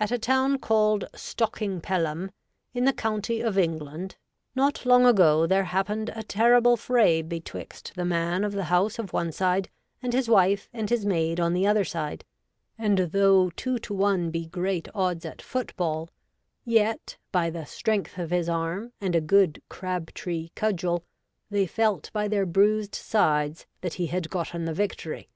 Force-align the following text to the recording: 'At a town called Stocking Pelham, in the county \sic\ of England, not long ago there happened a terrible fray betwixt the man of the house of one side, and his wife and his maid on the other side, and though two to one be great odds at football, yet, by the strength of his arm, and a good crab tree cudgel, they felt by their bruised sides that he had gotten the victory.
'At 0.00 0.10
a 0.10 0.18
town 0.18 0.58
called 0.58 1.04
Stocking 1.14 1.80
Pelham, 1.80 2.32
in 2.74 2.84
the 2.84 2.92
county 2.92 3.38
\sic\ 3.38 3.46
of 3.46 3.56
England, 3.56 4.16
not 4.56 4.84
long 4.84 5.06
ago 5.06 5.46
there 5.46 5.62
happened 5.66 6.10
a 6.16 6.24
terrible 6.24 6.76
fray 6.76 7.22
betwixt 7.22 7.92
the 7.94 8.04
man 8.04 8.42
of 8.42 8.50
the 8.54 8.64
house 8.64 8.98
of 8.98 9.12
one 9.12 9.30
side, 9.30 9.70
and 10.02 10.14
his 10.14 10.28
wife 10.28 10.68
and 10.72 10.90
his 10.90 11.06
maid 11.06 11.38
on 11.38 11.52
the 11.52 11.64
other 11.64 11.84
side, 11.84 12.24
and 12.76 12.98
though 13.12 13.50
two 13.50 13.78
to 13.78 13.94
one 13.94 14.32
be 14.32 14.46
great 14.46 14.88
odds 14.96 15.24
at 15.24 15.40
football, 15.40 16.10
yet, 16.64 17.16
by 17.30 17.48
the 17.48 17.64
strength 17.64 18.18
of 18.18 18.30
his 18.32 18.48
arm, 18.48 18.92
and 19.00 19.14
a 19.14 19.20
good 19.20 19.62
crab 19.68 20.12
tree 20.12 20.50
cudgel, 20.56 21.04
they 21.50 21.68
felt 21.68 22.10
by 22.12 22.26
their 22.26 22.46
bruised 22.46 22.96
sides 22.96 23.66
that 23.80 23.94
he 23.94 24.06
had 24.08 24.28
gotten 24.28 24.64
the 24.64 24.74
victory. 24.74 25.28